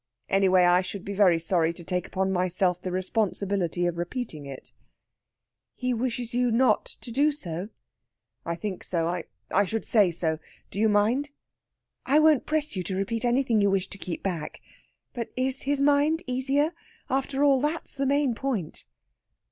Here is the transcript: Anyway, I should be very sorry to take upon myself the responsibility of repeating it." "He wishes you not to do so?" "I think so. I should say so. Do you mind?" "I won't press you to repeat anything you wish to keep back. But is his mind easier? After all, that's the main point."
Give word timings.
Anyway, 0.29 0.63
I 0.63 0.81
should 0.81 1.05
be 1.05 1.13
very 1.13 1.39
sorry 1.39 1.71
to 1.73 1.83
take 1.83 2.07
upon 2.07 2.31
myself 2.31 2.81
the 2.81 2.91
responsibility 2.91 3.85
of 3.85 3.99
repeating 3.99 4.47
it." 4.47 4.73
"He 5.75 5.93
wishes 5.93 6.33
you 6.33 6.49
not 6.49 6.85
to 7.01 7.11
do 7.11 7.31
so?" 7.31 7.69
"I 8.43 8.55
think 8.55 8.83
so. 8.83 9.21
I 9.51 9.65
should 9.65 9.85
say 9.85 10.09
so. 10.09 10.39
Do 10.71 10.79
you 10.79 10.89
mind?" 10.89 11.29
"I 12.03 12.17
won't 12.17 12.47
press 12.47 12.75
you 12.75 12.81
to 12.85 12.95
repeat 12.97 13.23
anything 13.23 13.61
you 13.61 13.69
wish 13.69 13.89
to 13.89 13.97
keep 13.99 14.23
back. 14.23 14.59
But 15.13 15.29
is 15.37 15.61
his 15.69 15.83
mind 15.83 16.23
easier? 16.25 16.71
After 17.07 17.43
all, 17.43 17.61
that's 17.61 17.93
the 17.95 18.07
main 18.07 18.33
point." 18.33 18.85